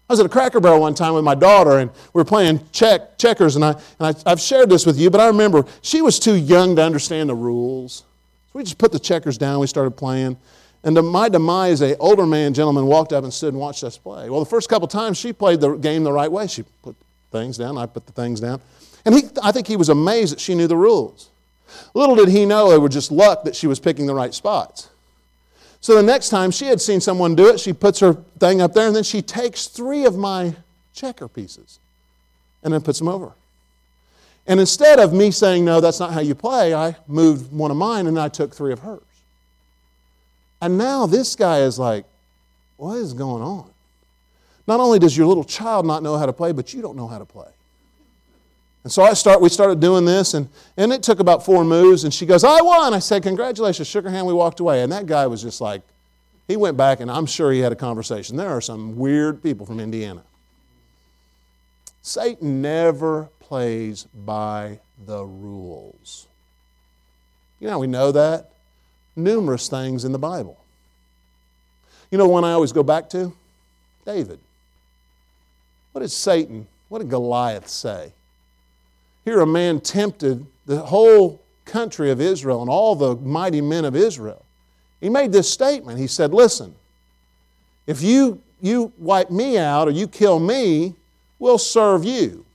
[0.10, 2.62] I was at a Cracker Barrel one time with my daughter, and we were playing
[2.72, 6.02] check, checkers, and, I, and I, have shared this with you, but I remember she
[6.02, 8.06] was too young to understand the rules.
[8.48, 10.38] So we just put the checkers down, we started playing.
[10.86, 13.98] And to my demise, a older man gentleman walked up and stood and watched us
[13.98, 14.30] play.
[14.30, 16.48] Well, the first couple times she played the game the right way.
[16.48, 16.96] She put
[17.32, 18.62] things down, I put the things down.
[19.04, 21.30] And he, I think he was amazed that she knew the rules.
[21.93, 24.89] Little did he know it was just luck that she was picking the right spots.
[25.82, 28.74] So the next time she had seen someone do it, she puts her thing up
[28.74, 30.56] there and then she takes three of my
[30.94, 31.80] checker pieces
[32.63, 33.32] and then puts them over.
[34.48, 37.78] And instead of me saying, no, that's not how you play, I moved one of
[37.78, 39.02] mine and I took three of hers.
[40.62, 42.06] And now this guy is like,
[42.78, 43.70] what is going on?
[44.66, 47.08] Not only does your little child not know how to play, but you don't know
[47.08, 47.48] how to play.
[48.84, 52.04] And so I start, we started doing this, and, and it took about four moves,
[52.04, 52.94] and she goes, I won.
[52.94, 53.88] I said, Congratulations.
[53.88, 54.82] Shook her hand, we walked away.
[54.82, 55.82] And that guy was just like,
[56.48, 58.38] he went back, and I'm sure he had a conversation.
[58.38, 60.24] There are some weird people from Indiana.
[62.02, 66.28] Satan never plays by the rules.
[67.60, 68.52] You know, we know that.
[69.18, 70.58] Numerous things in the Bible.
[72.12, 73.34] You know one I always go back to?
[74.06, 74.40] David.
[75.92, 78.13] What did Satan, what did Goliath say?
[79.28, 83.94] Here, a man tempted the whole country of Israel and all the mighty men of
[83.94, 84.46] Israel.
[85.02, 86.00] He made this statement.
[86.00, 86.74] He said, Listen,
[87.88, 90.96] if you, you wipe me out or you kill me,
[91.40, 92.46] we'll serve you.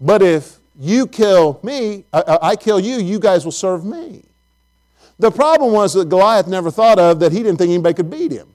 [0.00, 4.22] But if you kill me, I, I kill you, you guys will serve me.
[5.18, 8.32] The problem was that Goliath never thought of that he didn't think anybody could beat
[8.32, 8.48] him.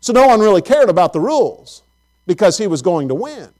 [0.00, 1.82] So no one really cared about the rules
[2.26, 3.50] because he was going to win.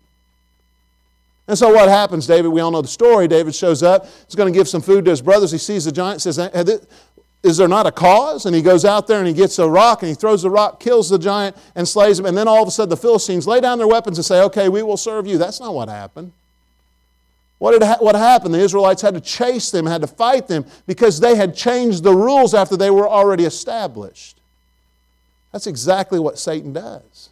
[1.48, 2.48] And so what happens, David?
[2.48, 3.26] We all know the story.
[3.26, 4.06] David shows up.
[4.26, 5.50] He's going to give some food to his brothers.
[5.50, 6.38] He sees the giant, says,
[7.42, 8.46] Is there not a cause?
[8.46, 10.78] And he goes out there and he gets a rock and he throws the rock,
[10.78, 12.26] kills the giant, and slays him.
[12.26, 14.68] And then all of a sudden the Philistines lay down their weapons and say, Okay,
[14.68, 15.36] we will serve you.
[15.36, 16.32] That's not what happened.
[17.58, 18.54] What, did, what happened?
[18.54, 22.12] The Israelites had to chase them, had to fight them because they had changed the
[22.12, 24.36] rules after they were already established.
[25.52, 27.30] That's exactly what Satan does.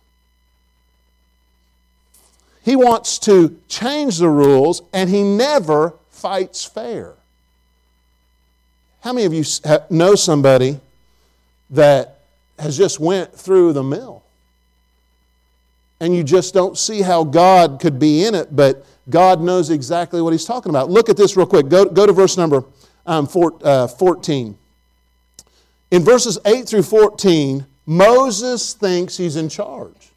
[2.70, 7.14] He wants to change the rules, and he never fights fair.
[9.00, 9.42] How many of you
[9.90, 10.78] know somebody
[11.70, 12.20] that
[12.61, 14.22] has just went through the mill?
[15.98, 20.22] And you just don't see how God could be in it, but God knows exactly
[20.22, 20.90] what he's talking about.
[20.90, 21.68] Look at this real quick.
[21.68, 22.62] Go, go to verse number
[23.04, 24.56] um, four, uh, 14.
[25.90, 30.10] In verses 8 through 14, Moses thinks he's in charge.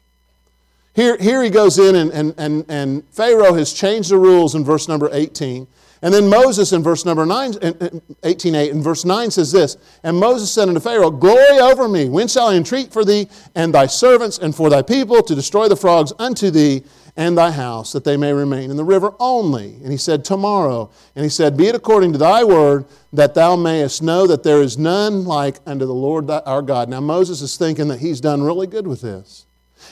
[0.94, 4.64] Here, here he goes in, and, and, and, and Pharaoh has changed the rules in
[4.64, 5.66] verse number 18.
[6.02, 7.54] And then Moses in verse number 9,
[8.22, 12.10] 18, 8, and verse 9 says this And Moses said unto Pharaoh, Glory over me,
[12.10, 15.66] when shall I entreat for thee and thy servants and for thy people to destroy
[15.66, 16.84] the frogs unto thee
[17.16, 19.76] and thy house, that they may remain in the river only?
[19.82, 20.90] And he said, Tomorrow.
[21.16, 24.60] And he said, Be it according to thy word, that thou mayest know that there
[24.60, 26.90] is none like unto the Lord our God.
[26.90, 29.43] Now Moses is thinking that he's done really good with this.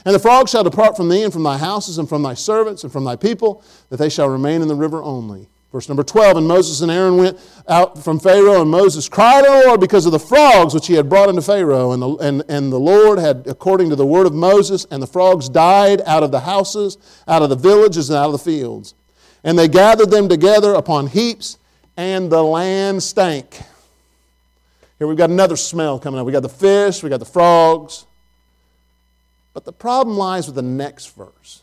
[0.04, 2.82] And the frogs shall depart from thee and from thy houses and from thy servants
[2.82, 5.48] and from thy people, that they shall remain in the river only.
[5.72, 9.60] Verse number 12 And Moses and Aaron went out from Pharaoh, and Moses cried unto
[9.60, 11.92] the Lord because of the frogs which he had brought into Pharaoh.
[11.92, 15.06] And the, and, and the Lord had, according to the word of Moses, and the
[15.06, 18.94] frogs died out of the houses, out of the villages, and out of the fields.
[19.42, 21.58] And they gathered them together upon heaps,
[21.96, 23.60] and the land stank.
[24.98, 26.26] Here we've got another smell coming up.
[26.26, 28.04] We've got the fish, we've got the frogs.
[29.54, 31.62] But the problem lies with the next verse.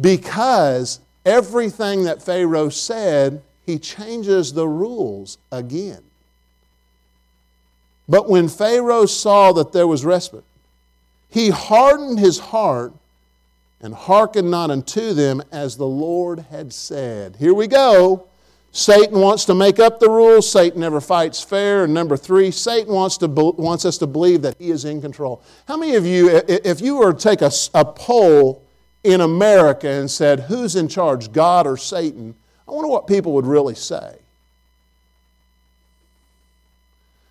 [0.00, 6.02] Because everything that Pharaoh said, he changes the rules again.
[8.08, 10.44] But when Pharaoh saw that there was respite,
[11.28, 12.92] he hardened his heart
[13.80, 17.36] and hearkened not unto them as the Lord had said.
[17.36, 18.26] Here we go.
[18.72, 20.50] Satan wants to make up the rules.
[20.50, 21.84] Satan never fights fair.
[21.84, 25.42] And number three, Satan wants, to, wants us to believe that he is in control.
[25.66, 28.62] How many of you, if you were to take a, a poll
[29.02, 32.34] in America and said, who's in charge, God or Satan,
[32.66, 34.16] I wonder what people would really say.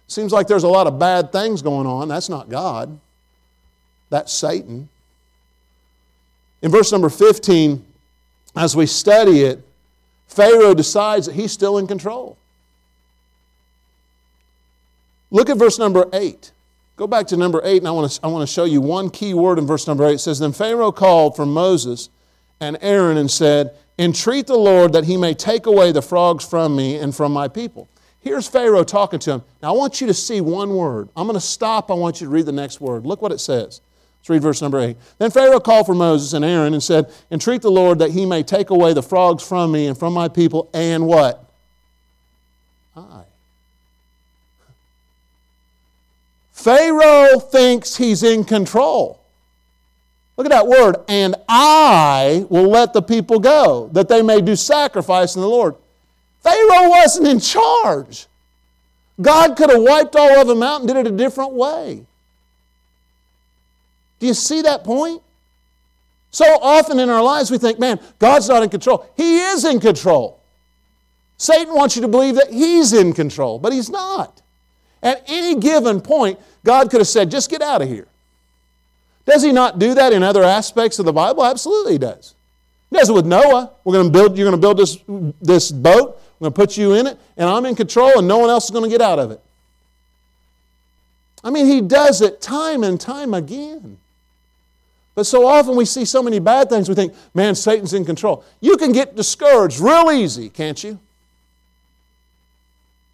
[0.08, 2.08] Seems like there's a lot of bad things going on.
[2.08, 3.00] That's not God,
[4.10, 4.90] that's Satan.
[6.62, 7.86] In verse number 15,
[8.56, 9.67] as we study it,
[10.28, 12.38] Pharaoh decides that he's still in control.
[15.32, 16.52] Look at verse number 8.
[16.96, 19.10] Go back to number 8, and I want to, I want to show you one
[19.10, 20.14] key word in verse number 8.
[20.14, 22.10] It says, Then Pharaoh called for Moses
[22.60, 26.76] and Aaron and said, Entreat the Lord that he may take away the frogs from
[26.76, 27.88] me and from my people.
[28.22, 29.44] Here's Pharaoh talking to him.
[29.62, 31.10] Now, I want you to see one word.
[31.16, 31.90] I'm going to stop.
[31.90, 33.06] I want you to read the next word.
[33.06, 33.82] Look what it says.
[34.20, 34.98] Let's read verse number 8.
[35.20, 38.44] Then Pharaoh called for Moses and Aaron and said, Entreat the Lord that he may
[38.44, 41.50] take away the frogs from me and from my people, and what?
[42.96, 43.24] I.
[46.52, 49.22] Pharaoh thinks he's in control.
[50.36, 54.56] Look at that word, and I will let the people go, that they may do
[54.56, 55.76] sacrifice in the Lord.
[56.42, 58.26] Pharaoh wasn't in charge.
[59.22, 62.07] God could have wiped all of them out and did it a different way.
[64.20, 65.22] Do you see that point?
[66.32, 69.10] So often in our lives we think, man, God's not in control.
[69.16, 70.40] He is in control.
[71.38, 74.42] Satan wants you to believe that he's in control, but he's not.
[75.04, 78.08] At any given point, God could have said, just get out of here.
[79.26, 81.46] Does he not do that in other aspects of the Bible?
[81.46, 82.34] Absolutely he does.
[82.90, 83.72] He does it with Noah.
[83.84, 84.98] We're going to build, you're going to build this,
[85.42, 86.20] this boat.
[86.40, 88.66] I'm going to put you in it, and I'm in control, and no one else
[88.66, 89.42] is going to get out of it.
[91.44, 93.98] I mean, he does it time and time again.
[95.18, 98.44] But so often we see so many bad things, we think, man, Satan's in control.
[98.62, 101.00] You can get discouraged real easy, can't you?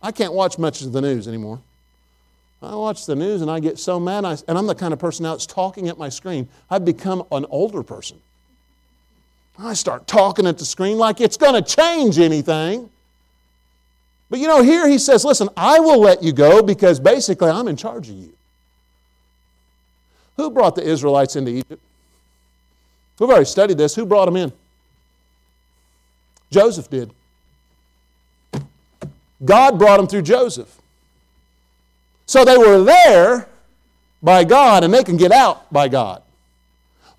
[0.02, 1.62] I can't watch much of the news anymore.
[2.62, 5.24] I watch the news and I get so mad, and I'm the kind of person
[5.24, 6.50] now that's talking at my screen.
[6.70, 8.20] I've become an older person.
[9.58, 12.90] I start talking at the screen like it's going to change anything.
[14.30, 17.70] But you know, here he says, listen, I will let you go because basically I'm
[17.70, 18.34] in charge of you.
[20.36, 21.82] Who brought the Israelites into Egypt?
[23.20, 23.96] We've already studied this.
[23.96, 24.52] Who brought them in?
[26.52, 27.12] Joseph did.
[29.44, 30.80] God brought them through Joseph.
[32.26, 33.48] So they were there
[34.22, 36.24] by God and they can get out by God.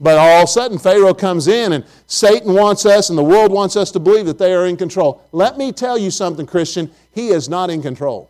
[0.00, 3.52] But all of a sudden, Pharaoh comes in, and Satan wants us, and the world
[3.52, 5.22] wants us to believe that they are in control.
[5.30, 6.90] Let me tell you something, Christian.
[7.12, 8.28] He is not in control.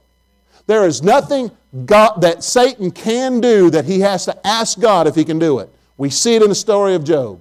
[0.66, 1.50] There is nothing
[1.86, 5.58] God, that Satan can do that he has to ask God if he can do
[5.58, 5.70] it.
[5.96, 7.40] We see it in the story of Job.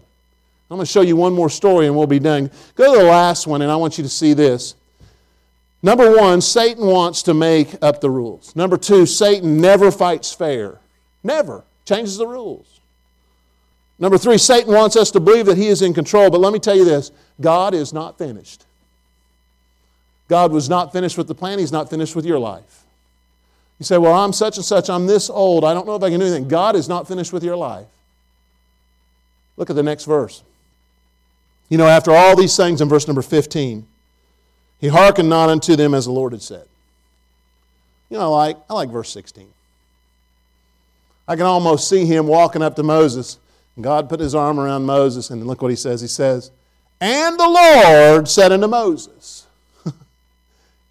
[0.70, 2.50] I'm going to show you one more story and we'll be done.
[2.76, 4.76] Go to the last one, and I want you to see this.
[5.84, 8.56] Number one, Satan wants to make up the rules.
[8.56, 10.80] Number two, Satan never fights fair.
[11.24, 11.64] Never.
[11.86, 12.80] Changes the rules.
[14.00, 16.60] Number three, Satan wants us to believe that he is in control, but let me
[16.60, 18.66] tell you this God is not finished.
[20.30, 22.84] God was not finished with the plan, he's not finished with your life.
[23.80, 26.10] You say, Well, I'm such and such, I'm this old, I don't know if I
[26.10, 26.48] can do anything.
[26.48, 27.88] God is not finished with your life.
[29.58, 30.42] Look at the next verse.
[31.74, 33.88] You know, after all these things in verse number 15,
[34.80, 36.68] he hearkened not unto them as the Lord had said.
[38.12, 39.48] You know, I like, I like verse 16.
[41.28, 43.40] I can almost see him walking up to Moses
[43.82, 46.00] God put his arm around Moses, and look what he says.
[46.00, 46.52] He says,
[47.02, 49.48] And the Lord said unto Moses,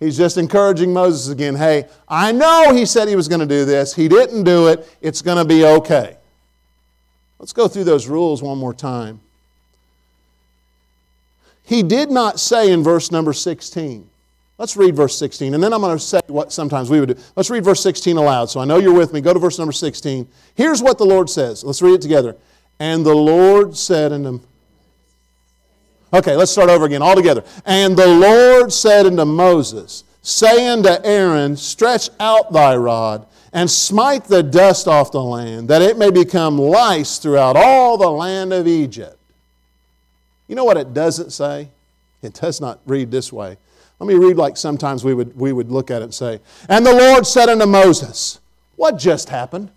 [0.00, 1.54] He's just encouraging Moses again.
[1.54, 3.94] Hey, I know he said he was going to do this.
[3.94, 4.92] He didn't do it.
[5.00, 6.16] It's going to be okay.
[7.38, 9.20] Let's go through those rules one more time.
[11.72, 14.06] He did not say in verse number 16.
[14.58, 17.22] Let's read verse 16, and then I'm going to say what sometimes we would do.
[17.34, 18.50] Let's read verse 16 aloud.
[18.50, 19.22] So I know you're with me.
[19.22, 20.28] Go to verse number 16.
[20.54, 21.64] Here's what the Lord says.
[21.64, 22.36] Let's read it together.
[22.78, 24.40] And the Lord said unto
[26.12, 27.42] Okay, let's start over again all together.
[27.64, 34.24] And the Lord said unto Moses, saying to Aaron, Stretch out thy rod, and smite
[34.24, 38.68] the dust off the land, that it may become lice throughout all the land of
[38.68, 39.16] Egypt.
[40.52, 41.70] You know what it doesn't say?
[42.20, 43.56] It does not read this way.
[43.98, 46.84] Let me read like sometimes we would, we would look at it and say, And
[46.84, 48.38] the Lord said unto Moses,
[48.76, 49.70] What just happened?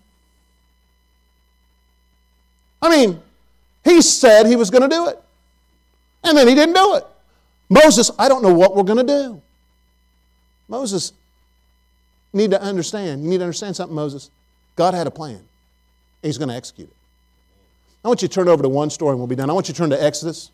[2.82, 3.22] I mean,
[3.84, 5.18] he said he was going to do it.
[6.22, 7.06] And then he didn't do it.
[7.70, 9.40] Moses, I don't know what we're going to do.
[10.68, 11.14] Moses,
[12.34, 13.24] need to understand.
[13.24, 14.28] You need to understand something, Moses.
[14.76, 15.40] God had a plan.
[16.20, 16.96] He's going to execute it.
[18.04, 19.48] I want you to turn over to one story and we'll be done.
[19.48, 20.50] I want you to turn to Exodus.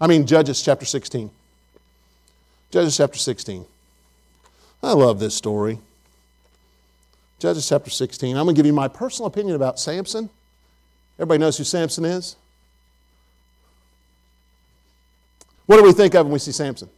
[0.00, 1.30] I mean, Judges chapter 16.
[2.70, 3.64] Judges chapter 16.
[4.82, 5.78] I love this story.
[7.38, 8.36] Judges chapter 16.
[8.36, 10.30] I'm going to give you my personal opinion about Samson.
[11.18, 12.36] Everybody knows who Samson is?
[15.66, 16.88] What do we think of when we see Samson?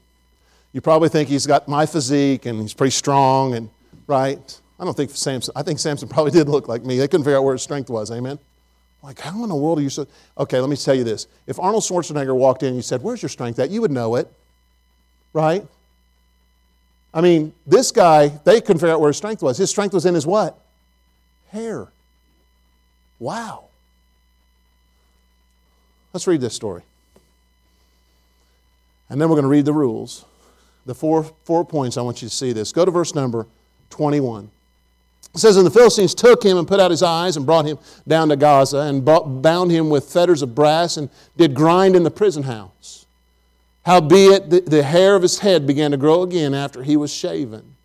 [0.72, 3.70] You probably think he's got my physique and he's pretty strong and
[4.06, 4.60] right.
[4.78, 5.52] I don't think Samson.
[5.56, 6.98] I think Samson probably did look like me.
[6.98, 8.10] They couldn't figure out where his strength was.
[8.10, 8.38] Amen.
[9.02, 10.06] Like, how in the world are you so?
[10.36, 11.28] Okay, let me tell you this.
[11.46, 14.16] If Arnold Schwarzenegger walked in and you said, "Where's your strength at?" You would know
[14.16, 14.30] it,
[15.32, 15.66] right?
[17.14, 19.56] I mean, this guy, they couldn't figure out where his strength was.
[19.56, 20.58] His strength was in his what?
[21.50, 21.88] Hair.
[23.18, 23.64] Wow.
[26.12, 26.82] Let's read this story.
[29.08, 30.24] And then we're going to read the rules.
[30.86, 32.72] The four, four points I want you to see this.
[32.72, 33.46] Go to verse number
[33.90, 34.50] 21.
[35.38, 37.78] It says, And the Philistines took him and put out his eyes and brought him
[38.08, 42.10] down to Gaza and bound him with fetters of brass and did grind in the
[42.10, 43.06] prison house.
[43.86, 47.76] Howbeit, the, the hair of his head began to grow again after he was shaven.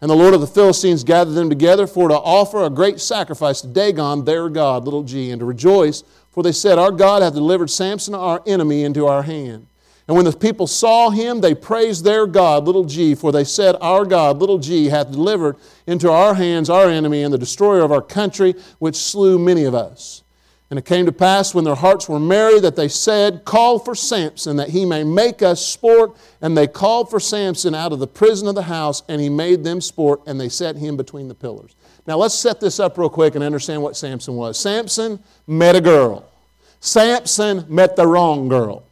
[0.00, 3.60] And the Lord of the Philistines gathered them together for to offer a great sacrifice
[3.62, 7.34] to Dagon, their God, little g, and to rejoice, for they said, Our God hath
[7.34, 9.66] delivered Samson, our enemy, into our hand.
[10.10, 13.76] And when the people saw him, they praised their God, little g, for they said,
[13.80, 15.54] Our God, little g, hath delivered
[15.86, 19.74] into our hands our enemy and the destroyer of our country, which slew many of
[19.76, 20.24] us.
[20.68, 23.94] And it came to pass when their hearts were merry that they said, Call for
[23.94, 26.16] Samson, that he may make us sport.
[26.42, 29.62] And they called for Samson out of the prison of the house, and he made
[29.62, 31.76] them sport, and they set him between the pillars.
[32.08, 34.58] Now let's set this up real quick and understand what Samson was.
[34.58, 36.28] Samson met a girl.
[36.80, 38.89] Samson met the wrong girl.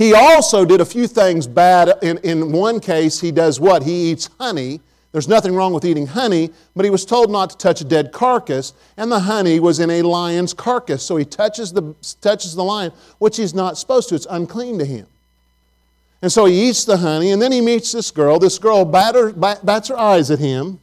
[0.00, 1.92] He also did a few things bad.
[2.02, 3.82] In, in one case, he does what?
[3.82, 4.80] He eats honey.
[5.12, 8.10] There's nothing wrong with eating honey, but he was told not to touch a dead
[8.10, 11.02] carcass, and the honey was in a lion's carcass.
[11.02, 14.14] So he touches the, touches the lion, which he's not supposed to.
[14.14, 15.06] It's unclean to him.
[16.22, 18.38] And so he eats the honey, and then he meets this girl.
[18.38, 20.80] This girl batter, bats her eyes at him,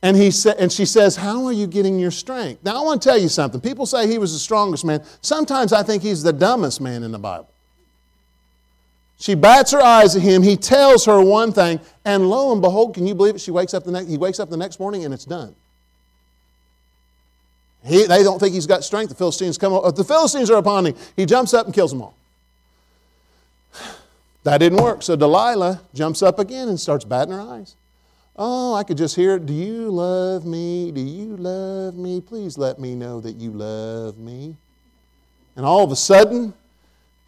[0.00, 2.64] and, he sa- and she says, How are you getting your strength?
[2.64, 3.60] Now, I want to tell you something.
[3.60, 5.04] People say he was the strongest man.
[5.20, 7.51] Sometimes I think he's the dumbest man in the Bible.
[9.22, 10.42] She bats her eyes at him.
[10.42, 13.40] He tells her one thing, and lo and behold, can you believe it?
[13.40, 15.54] She wakes up the next, he wakes up the next morning and it's done.
[17.84, 19.10] He, they don't think he's got strength.
[19.10, 19.74] The Philistines come.
[19.84, 22.16] If the Philistines are upon him, he jumps up and kills them all.
[24.42, 25.04] That didn't work.
[25.04, 27.76] So Delilah jumps up again and starts batting her eyes.
[28.34, 29.38] Oh, I could just hear.
[29.38, 30.90] Do you love me?
[30.90, 32.20] Do you love me?
[32.20, 34.56] Please let me know that you love me.
[35.54, 36.54] And all of a sudden,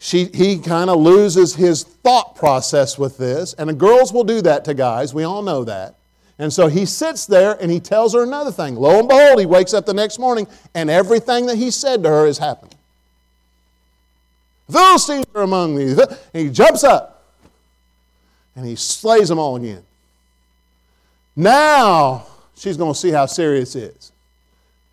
[0.05, 3.55] she, he kind of loses his thought process with this.
[3.55, 5.15] And the girls will do that to guys.
[5.15, 5.95] We all know that.
[6.39, 8.77] And so he sits there and he tells her another thing.
[8.77, 12.11] Lo and behold, he wakes up the next morning and everything that he said to
[12.11, 12.75] her is happening.
[14.71, 15.99] Philistines are among these.
[15.99, 17.25] And he jumps up
[18.55, 19.85] and he slays them all again.
[21.35, 22.27] Now
[22.57, 24.13] she's going to see how serious it is.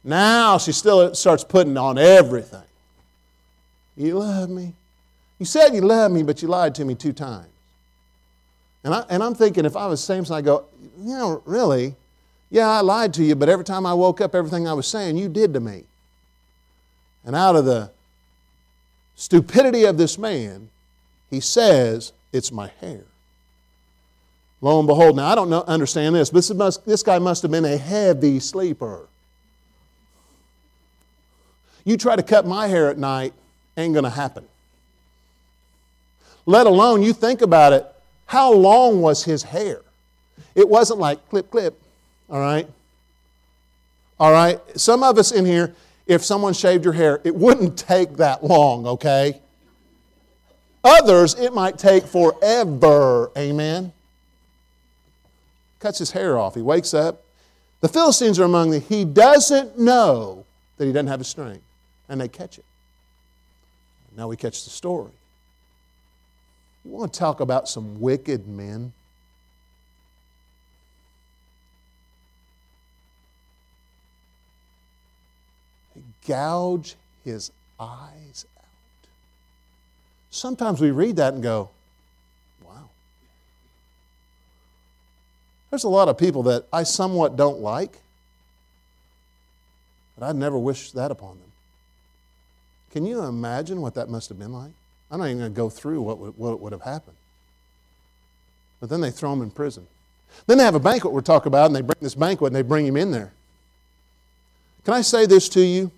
[0.05, 2.63] Now she still starts putting on everything.
[3.97, 4.71] You love me.
[5.41, 7.47] You said you loved me, but you lied to me two times.
[8.83, 10.65] And, I, and I'm thinking, if I was Samson, I go,
[10.99, 11.95] you know, really?
[12.51, 15.17] Yeah, I lied to you, but every time I woke up, everything I was saying,
[15.17, 15.85] you did to me.
[17.25, 17.89] And out of the
[19.15, 20.69] stupidity of this man,
[21.31, 23.01] he says, It's my hair.
[24.61, 27.41] Lo and behold, now I don't know, understand this, but this, must, this guy must
[27.41, 29.07] have been a heavy sleeper.
[31.83, 33.33] You try to cut my hair at night,
[33.75, 34.45] ain't going to happen
[36.45, 37.85] let alone you think about it,
[38.25, 39.81] how long was his hair?
[40.55, 41.79] It wasn't like clip, clip,
[42.29, 42.67] all right?
[44.19, 44.59] All right?
[44.79, 45.75] Some of us in here,
[46.07, 49.41] if someone shaved your hair, it wouldn't take that long, okay?
[50.83, 53.93] Others, it might take forever, amen?
[55.79, 56.55] Cuts his hair off.
[56.55, 57.23] He wakes up.
[57.81, 58.81] The Philistines are among them.
[58.81, 60.45] He doesn't know
[60.77, 61.63] that he doesn't have a strength,
[62.07, 62.65] and they catch it.
[64.15, 65.11] Now we catch the story.
[66.83, 68.91] You want to talk about some wicked men?
[75.95, 78.65] They gouge his eyes out.
[80.31, 81.69] Sometimes we read that and go,
[82.65, 82.89] wow.
[85.69, 87.99] There's a lot of people that I somewhat don't like,
[90.17, 91.51] but I'd never wish that upon them.
[92.91, 94.71] Can you imagine what that must have been like?
[95.11, 97.17] I'm not even going to go through what would, what would have happened.
[98.79, 99.85] But then they throw him in prison.
[100.47, 102.61] Then they have a banquet we're talking about, and they bring this banquet and they
[102.61, 103.33] bring him in there.
[104.85, 105.91] Can I say this to you?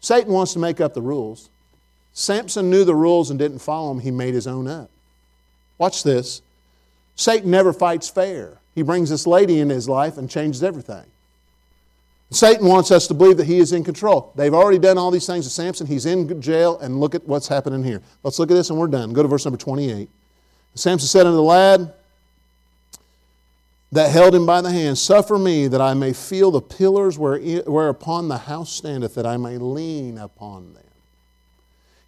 [0.00, 1.50] Satan wants to make up the rules.
[2.14, 4.90] Samson knew the rules and didn't follow them, he made his own up.
[5.78, 6.42] Watch this.
[7.14, 8.58] Satan never fights fair.
[8.74, 11.04] He brings this lady into his life and changes everything.
[12.32, 14.32] Satan wants us to believe that he is in control.
[14.36, 15.86] They've already done all these things to Samson.
[15.86, 18.02] He's in jail, and look at what's happening here.
[18.22, 19.12] Let's look at this and we're done.
[19.12, 20.08] Go to verse number 28.
[20.76, 21.92] Samson said unto the lad
[23.90, 28.28] that held him by the hand, Suffer me that I may feel the pillars whereupon
[28.28, 30.84] the house standeth, that I may lean upon them.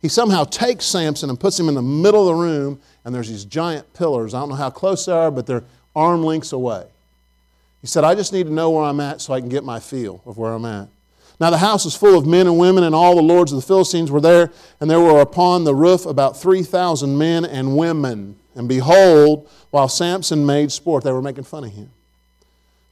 [0.01, 3.29] He somehow takes Samson and puts him in the middle of the room, and there's
[3.29, 4.35] these giant pillars.
[4.35, 5.64] I don't know how close they are, but they're
[5.97, 6.87] arm lengths away.
[7.83, 9.80] He said, I just need to know where I'm at so I can get my
[9.80, 10.89] feel of where I'm at.
[11.41, 13.66] Now the house was full of men and women, and all the lords of the
[13.66, 18.37] Philistines were there, and there were upon the roof about 3,000 men and women.
[18.55, 21.91] And behold, while Samson made sport, they were making fun of him.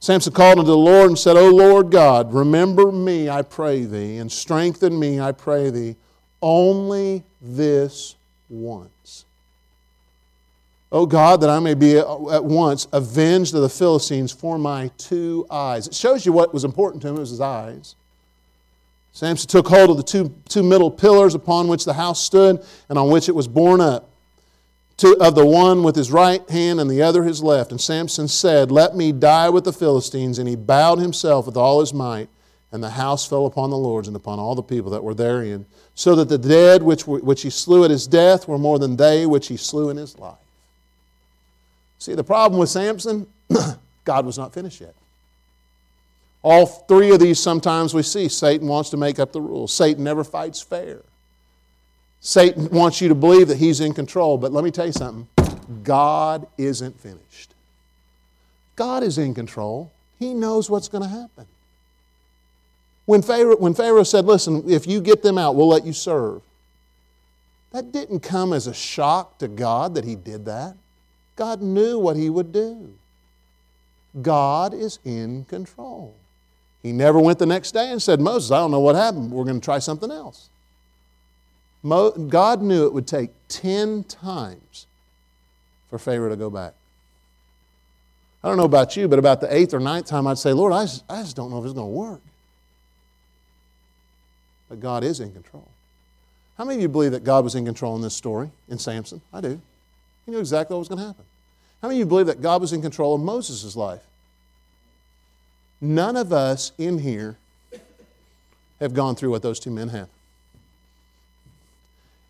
[0.01, 4.17] Samson called unto the Lord and said, O Lord God, remember me, I pray thee,
[4.17, 5.95] and strengthen me, I pray thee,
[6.41, 8.15] only this
[8.49, 8.89] once.
[10.91, 15.45] O God, that I may be at once avenged of the Philistines for my two
[15.49, 15.87] eyes.
[15.87, 17.95] It shows you what was important to him, it was his eyes.
[19.13, 22.97] Samson took hold of the two, two middle pillars upon which the house stood and
[22.97, 24.09] on which it was borne up,
[24.97, 27.71] to, of the one with his right hand and the other his left.
[27.71, 30.39] And Samson said, Let me die with the Philistines.
[30.39, 32.29] And he bowed himself with all his might,
[32.71, 35.65] and the house fell upon the lords and upon all the people that were therein,
[35.95, 39.25] so that the dead which, which he slew at his death were more than they
[39.25, 40.37] which he slew in his life.
[42.01, 43.27] See, the problem with Samson,
[44.05, 44.95] God was not finished yet.
[46.41, 49.71] All three of these sometimes we see Satan wants to make up the rules.
[49.71, 51.01] Satan never fights fair.
[52.19, 55.27] Satan wants you to believe that he's in control, but let me tell you something
[55.83, 57.53] God isn't finished.
[58.75, 61.45] God is in control, He knows what's going to happen.
[63.05, 66.41] When Pharaoh, when Pharaoh said, Listen, if you get them out, we'll let you serve,
[67.73, 70.77] that didn't come as a shock to God that He did that.
[71.41, 72.93] God knew what he would do.
[74.21, 76.13] God is in control.
[76.83, 79.31] He never went the next day and said, Moses, I don't know what happened.
[79.31, 80.49] We're going to try something else.
[81.81, 84.85] Mo- God knew it would take 10 times
[85.89, 86.75] for Pharaoh to go back.
[88.43, 90.73] I don't know about you, but about the eighth or ninth time, I'd say, Lord,
[90.73, 92.21] I just, I just don't know if it's going to work.
[94.69, 95.67] But God is in control.
[96.59, 99.21] How many of you believe that God was in control in this story, in Samson?
[99.33, 99.59] I do.
[100.27, 101.25] He knew exactly what was going to happen.
[101.81, 104.01] How many of you believe that God was in control of Moses' life?
[105.81, 107.37] None of us in here
[108.79, 110.07] have gone through what those two men have.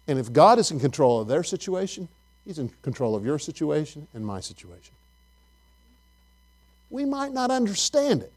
[0.08, 2.08] And if God is in control of their situation,
[2.46, 4.94] He's in control of your situation and my situation.
[6.90, 8.32] We might not understand it,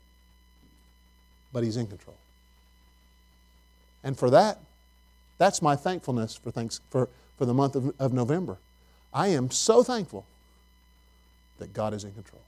[1.52, 2.16] but He's in control.
[4.02, 4.58] And for that,
[5.38, 7.08] that's my thankfulness for, thanks, for,
[7.38, 8.58] for the month of, of November.
[9.12, 10.26] I am so thankful
[11.58, 12.42] that God is in control.